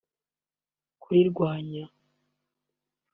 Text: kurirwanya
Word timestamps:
kurirwanya 1.01 1.83